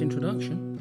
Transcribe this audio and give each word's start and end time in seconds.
introduction. 0.00 0.78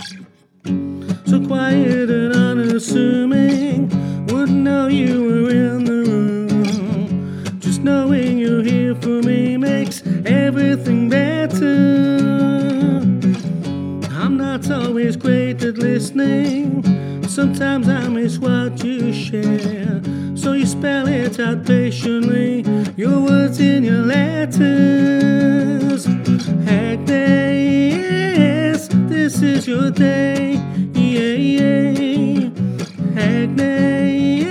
So 1.26 1.46
quiet 1.46 2.10
and 2.10 2.34
unassuming, 2.34 3.90
wouldn't 4.28 4.64
know 4.64 4.88
you 4.88 5.24
were 5.24 5.50
in 5.50 5.84
the 5.84 6.04
room. 6.10 7.60
Just 7.60 7.82
knowing 7.82 8.38
you're 8.38 8.64
here 8.64 8.96
for 8.96 9.22
me 9.22 9.58
makes 9.58 10.02
everything 10.26 11.10
better. 11.10 11.68
I'm 14.12 14.38
not 14.38 14.70
always 14.72 15.16
great 15.16 15.64
at 15.64 15.78
listening, 15.78 16.84
sometimes 17.28 17.88
I 17.90 18.08
miss 18.08 18.38
what 18.38 18.84
you 18.84 19.14
share. 19.14 20.02
So 20.36 20.54
you 20.54 20.66
spell 20.66 21.08
it 21.08 21.40
out 21.40 21.66
patiently, 21.66 22.64
your 22.96 23.20
words 23.20 23.60
in 23.60 23.84
your 23.84 24.06
letters. 24.06 24.90
This 29.40 29.60
is 29.60 29.68
your 29.68 29.90
day. 29.90 30.56
Yeah, 30.94 31.36
yeah. 31.56 32.50
Agnes, 33.16 34.48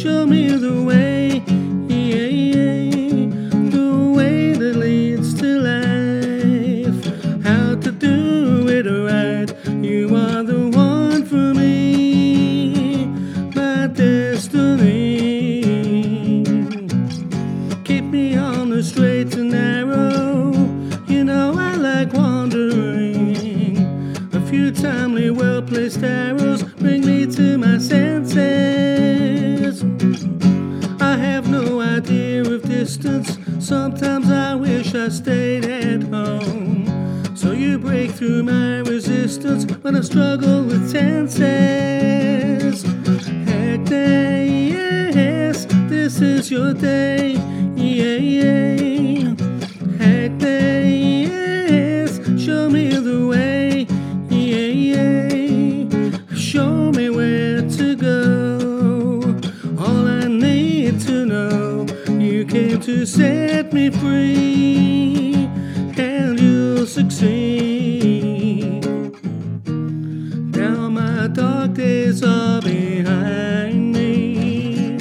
show 0.00 0.24
me 0.24 0.56
the 0.56 0.82
way. 0.84 1.42
Yeah, 1.88 2.26
yeah. 2.26 3.26
The 3.70 4.12
way 4.16 4.52
that 4.52 4.76
leads 4.76 5.34
to 5.40 5.58
life. 5.58 7.04
How 7.42 7.74
to 7.74 7.90
do 7.90 8.68
it 8.68 8.86
right. 8.86 9.50
You 9.82 10.14
are 10.14 10.44
the 10.44 10.68
one 10.68 11.24
for 11.24 11.52
me. 11.54 13.06
My 13.56 13.88
destiny. 13.88 14.71
Well 25.10 25.60
placed 25.62 26.02
arrows 26.02 26.62
bring 26.62 27.04
me 27.04 27.26
to 27.26 27.58
my 27.58 27.76
senses. 27.78 28.42
I 31.00 31.16
have 31.16 31.48
no 31.50 31.80
idea 31.80 32.42
of 32.42 32.62
distance. 32.62 33.36
Sometimes 33.58 34.30
I 34.30 34.54
wish 34.54 34.94
I 34.94 35.08
stayed 35.08 35.64
at 35.64 36.04
home. 36.04 36.86
So 37.36 37.50
you 37.50 37.78
break 37.78 38.12
through 38.12 38.44
my 38.44 38.78
resistance 38.78 39.64
when 39.82 39.96
I 39.96 40.02
struggle 40.02 40.62
with 40.62 40.92
tenses. 40.92 42.84
Agnes, 43.48 44.46
this 45.88 46.20
is 46.20 46.48
your 46.50 46.74
day. 46.74 47.36
Set 63.06 63.72
me 63.72 63.90
free, 63.90 65.48
and 65.96 66.38
you'll 66.38 66.86
succeed. 66.86 68.84
Now 70.56 70.88
my 70.88 71.26
dark 71.26 71.74
days 71.74 72.22
are 72.22 72.60
behind 72.62 73.92
me, 73.92 74.96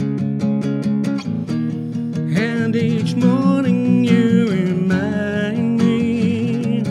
and 2.35 2.75
each 2.75 3.13
morning 3.15 4.03
you 4.03 4.49
remind 4.49 5.77
me 5.77 6.81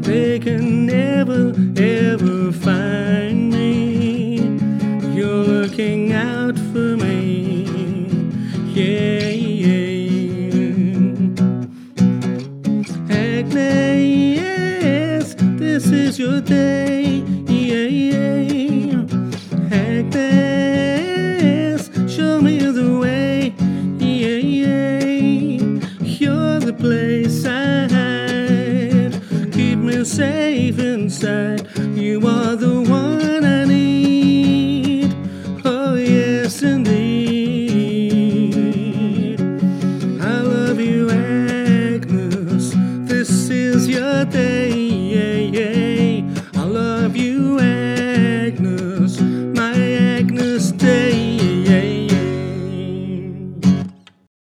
they 0.00 0.38
can 0.38 0.86
never 0.86 1.52
your 16.20 16.40
day. 16.42 17.24
Yeah, 17.48 17.86
yeah. 17.86 19.04
Agnes, 19.72 21.00
show 22.14 22.42
me 22.42 22.58
the 22.58 22.98
way. 23.00 23.54
Yeah, 23.98 24.36
yeah. 24.36 25.56
You're 26.02 26.60
the 26.60 26.74
place 26.74 27.46
I 27.46 27.88
hide. 27.88 29.14
Keep 29.54 29.78
me 29.78 30.04
safe 30.04 30.78
inside. 30.78 31.66
You 31.96 32.26
are 32.26 32.54
the 32.54 32.82
one 32.82 33.42
I 33.42 33.64
need. 33.64 35.14
Oh, 35.64 35.94
yes, 35.94 36.62
indeed. 36.62 37.00
I 40.20 40.40
love 40.42 40.78
you, 40.78 41.08
Agnes. 41.08 42.74
This 43.08 43.48
is 43.48 43.88
your 43.88 44.26
day. 44.26 44.99